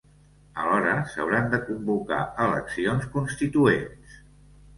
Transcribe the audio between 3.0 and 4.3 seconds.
constituents.